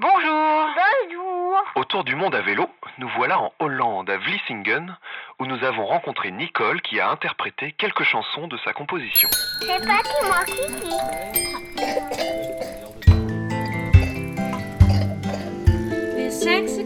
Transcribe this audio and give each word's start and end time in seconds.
Bonjour. 0.00 0.70
Bonjour. 1.04 1.62
Autour 1.74 2.04
du 2.04 2.14
monde 2.14 2.34
à 2.34 2.40
vélo, 2.40 2.70
nous 2.96 3.08
voilà 3.16 3.38
en 3.38 3.52
Hollande, 3.58 4.08
à 4.08 4.16
Vlissingen, 4.16 4.96
où 5.38 5.44
nous 5.44 5.62
avons 5.62 5.84
rencontré 5.84 6.30
Nicole 6.30 6.80
qui 6.80 6.98
a 6.98 7.10
interprété 7.10 7.72
quelques 7.72 8.04
chansons 8.04 8.48
de 8.48 8.56
sa 8.64 8.72
composition. 8.72 9.28
C'est 9.60 9.86
parti, 9.86 10.14
mon 10.24 10.42
kiki. 10.46 10.96
This 16.16 16.79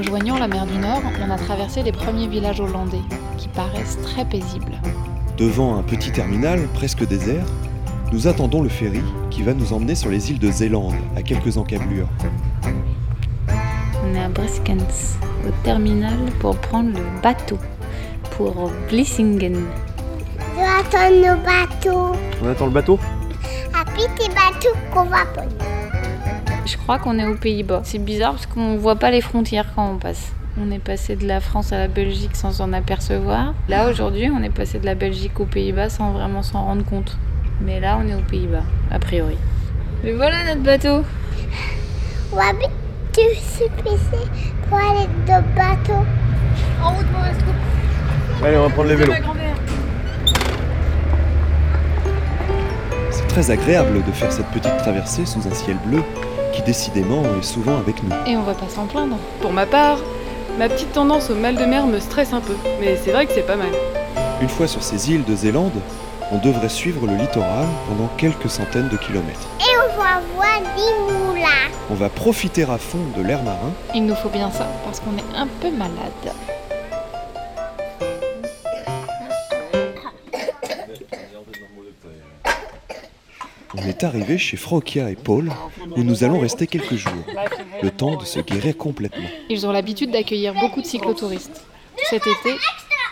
rejoignant 0.00 0.38
la 0.38 0.48
mer 0.48 0.64
du 0.64 0.78
Nord, 0.78 1.02
on 1.22 1.30
a 1.30 1.36
traversé 1.36 1.82
les 1.82 1.92
premiers 1.92 2.26
villages 2.26 2.60
hollandais, 2.60 3.02
qui 3.36 3.48
paraissent 3.48 3.98
très 4.02 4.24
paisibles. 4.24 4.72
Devant 5.36 5.76
un 5.76 5.82
petit 5.82 6.10
terminal 6.10 6.60
presque 6.72 7.06
désert, 7.06 7.44
nous 8.10 8.26
attendons 8.26 8.62
le 8.62 8.70
ferry 8.70 9.02
qui 9.30 9.42
va 9.42 9.52
nous 9.52 9.74
emmener 9.74 9.94
sur 9.94 10.08
les 10.08 10.30
îles 10.30 10.38
de 10.38 10.50
Zélande, 10.50 10.94
à 11.16 11.22
quelques 11.22 11.58
encablures. 11.58 12.08
On 14.02 14.14
est 14.14 14.24
à 14.24 14.28
Briskens, 14.30 15.18
au 15.46 15.50
terminal 15.64 16.18
pour 16.40 16.56
prendre 16.56 16.90
le 16.90 17.22
bateau 17.22 17.58
pour 18.36 18.70
Vlissingen. 18.88 19.66
Je 20.38 20.60
vais 20.60 20.66
attendre 20.80 21.16
nos 21.16 21.42
bateaux. 21.44 22.16
On 22.42 22.48
attend 22.48 22.66
le 22.66 22.72
bateau? 22.72 22.98
Un 23.74 23.84
petit 23.84 24.28
bateau 24.30 24.74
qu'on 24.94 25.04
va 25.04 25.26
prendre. 25.26 25.79
Je 26.66 26.76
crois 26.76 26.98
qu'on 26.98 27.18
est 27.18 27.26
aux 27.26 27.36
Pays-Bas. 27.36 27.82
C'est 27.84 27.98
bizarre 27.98 28.32
parce 28.32 28.46
qu'on 28.46 28.76
voit 28.76 28.96
pas 28.96 29.10
les 29.10 29.20
frontières 29.20 29.72
quand 29.74 29.92
on 29.92 29.96
passe. 29.96 30.32
On 30.60 30.70
est 30.70 30.78
passé 30.78 31.16
de 31.16 31.26
la 31.26 31.40
France 31.40 31.72
à 31.72 31.78
la 31.78 31.88
Belgique 31.88 32.36
sans 32.36 32.52
s'en 32.52 32.72
apercevoir. 32.72 33.54
Là 33.68 33.88
aujourd'hui, 33.88 34.30
on 34.30 34.42
est 34.42 34.50
passé 34.50 34.78
de 34.78 34.84
la 34.86 34.94
Belgique 34.94 35.40
aux 35.40 35.46
Pays-Bas 35.46 35.88
sans 35.88 36.12
vraiment 36.12 36.42
s'en 36.42 36.64
rendre 36.64 36.84
compte. 36.84 37.16
Mais 37.60 37.80
là, 37.80 37.98
on 38.02 38.08
est 38.08 38.14
aux 38.14 38.28
Pays-Bas, 38.28 38.64
a 38.90 38.98
priori. 38.98 39.36
Mais 40.04 40.12
voilà 40.12 40.36
notre 40.46 40.62
bateau. 40.62 41.02
On 42.32 42.36
va 42.36 42.52
vite 42.52 42.70
se 43.14 43.64
pisser 43.82 44.28
pour 44.68 44.78
aller 44.78 45.06
de 45.26 45.56
bateau. 45.56 46.04
Allez, 48.44 48.56
on 48.56 48.62
va 48.62 48.70
prendre 48.70 48.88
les 48.88 48.96
vélos. 48.96 49.12
C'est 53.10 53.26
très 53.28 53.50
agréable 53.50 54.02
de 54.04 54.12
faire 54.12 54.32
cette 54.32 54.46
petite 54.46 54.76
traversée 54.78 55.26
sous 55.26 55.46
un 55.46 55.54
ciel 55.54 55.76
bleu 55.86 56.02
qui 56.52 56.62
décidément 56.62 57.22
est 57.38 57.42
souvent 57.42 57.78
avec 57.78 58.02
nous. 58.02 58.10
Et 58.26 58.36
on 58.36 58.42
va 58.42 58.54
pas 58.54 58.68
s'en 58.68 58.86
plaindre. 58.86 59.16
Pour 59.40 59.52
ma 59.52 59.66
part, 59.66 59.98
ma 60.58 60.68
petite 60.68 60.92
tendance 60.92 61.30
au 61.30 61.34
mal 61.34 61.56
de 61.56 61.64
mer 61.64 61.86
me 61.86 62.00
stresse 62.00 62.32
un 62.32 62.40
peu, 62.40 62.54
mais 62.80 62.96
c'est 63.02 63.12
vrai 63.12 63.26
que 63.26 63.32
c'est 63.32 63.46
pas 63.46 63.56
mal. 63.56 63.72
Une 64.40 64.48
fois 64.48 64.66
sur 64.66 64.82
ces 64.82 65.10
îles 65.10 65.24
de 65.24 65.34
Zélande, 65.34 65.80
on 66.32 66.38
devrait 66.38 66.68
suivre 66.68 67.06
le 67.06 67.16
littoral 67.16 67.66
pendant 67.88 68.08
quelques 68.16 68.48
centaines 68.50 68.88
de 68.88 68.96
kilomètres. 68.96 69.48
Et 69.60 69.74
on 69.84 69.96
va 70.00 70.20
voir 70.34 70.60
des 70.76 71.12
moulins. 71.12 71.68
On 71.90 71.94
va 71.94 72.08
profiter 72.08 72.62
à 72.62 72.78
fond 72.78 72.98
de 73.16 73.22
l'air 73.22 73.42
marin 73.42 73.72
Il 73.94 74.06
nous 74.06 74.14
faut 74.14 74.28
bien 74.28 74.50
ça, 74.50 74.66
parce 74.84 75.00
qu'on 75.00 75.16
est 75.16 75.36
un 75.36 75.48
peu 75.60 75.70
malade. 75.70 76.34
On 83.82 83.88
est 83.88 84.04
arrivé 84.04 84.36
chez 84.36 84.56
Frokia 84.56 85.10
et 85.10 85.14
Paul, 85.14 85.50
où 85.96 86.02
nous 86.02 86.22
allons 86.22 86.38
rester 86.38 86.66
quelques 86.66 86.96
jours, 86.96 87.24
le 87.82 87.90
temps 87.90 88.16
de 88.16 88.24
se 88.24 88.40
guérir 88.40 88.76
complètement. 88.76 89.28
Ils 89.48 89.66
ont 89.66 89.72
l'habitude 89.72 90.10
d'accueillir 90.10 90.52
beaucoup 90.54 90.82
de 90.82 90.86
cyclotouristes. 90.86 91.64
Cet 92.10 92.26
été, 92.26 92.56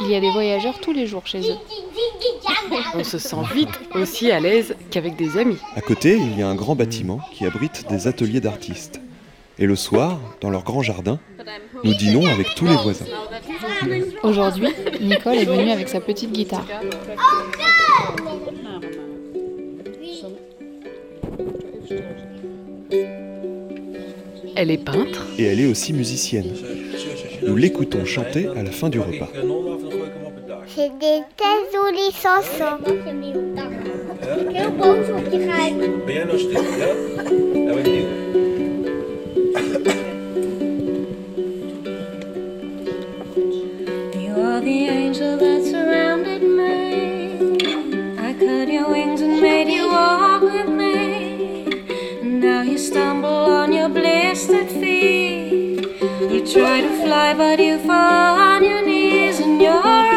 il 0.00 0.08
y 0.08 0.14
a 0.14 0.20
des 0.20 0.30
voyageurs 0.30 0.78
tous 0.80 0.92
les 0.92 1.06
jours 1.06 1.26
chez 1.26 1.40
eux. 1.40 1.56
On 2.94 3.02
se 3.02 3.18
sent 3.18 3.36
vite 3.52 3.80
aussi 3.94 4.30
à 4.30 4.38
l'aise 4.38 4.76
qu'avec 4.90 5.16
des 5.16 5.36
amis. 5.36 5.58
À 5.74 5.80
côté, 5.80 6.16
il 6.16 6.38
y 6.38 6.42
a 6.42 6.48
un 6.48 6.54
grand 6.54 6.76
bâtiment 6.76 7.20
qui 7.32 7.44
abrite 7.44 7.88
des 7.88 8.06
ateliers 8.06 8.40
d'artistes. 8.40 9.00
Et 9.58 9.66
le 9.66 9.76
soir, 9.76 10.20
dans 10.40 10.50
leur 10.50 10.62
grand 10.62 10.82
jardin, 10.82 11.18
nous 11.84 11.94
dînons 11.94 12.26
avec 12.26 12.54
tous 12.54 12.66
les 12.66 12.76
voisins. 12.76 13.06
Aujourd'hui, 14.22 14.68
Nicole 15.00 15.34
est 15.34 15.44
venue 15.44 15.70
avec 15.70 15.88
sa 15.88 16.00
petite 16.00 16.32
guitare. 16.32 16.66
Elle 24.54 24.70
est 24.70 24.84
peintre, 24.84 25.26
Et 25.38 25.44
elle 25.44 25.60
est 25.60 25.66
aussi 25.66 25.92
musicienne. 25.92 26.52
Nous 27.42 27.56
l'écoutons 27.56 28.04
chanter 28.04 28.48
à 28.48 28.62
la 28.62 28.70
fin 28.70 28.88
du 28.88 29.00
repas. 29.00 29.28
C'est 30.66 30.90
des 30.98 31.22
très 31.36 31.58
jolies 31.72 32.12
chansons. 32.12 32.78
Op 45.24 45.51
try 56.52 56.82
to 56.82 56.88
fly, 57.02 57.32
but 57.32 57.58
you 57.58 57.78
fall 57.78 58.38
on 58.38 58.62
your 58.62 58.84
knees 58.84 59.40
and 59.40 59.60
your 59.60 60.11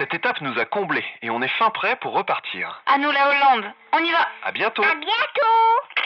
Cette 0.00 0.14
étape 0.14 0.40
nous 0.40 0.58
a 0.58 0.64
comblés 0.64 1.04
et 1.20 1.28
on 1.28 1.42
est 1.42 1.58
fin 1.58 1.68
prêt 1.68 1.94
pour 1.96 2.14
repartir. 2.14 2.82
À 2.86 2.96
nous 2.96 3.10
la 3.10 3.28
Hollande, 3.28 3.70
on 3.92 3.98
y 3.98 4.10
va. 4.10 4.26
À 4.42 4.50
bientôt. 4.50 4.82
À 4.82 4.94
bientôt 4.94 5.99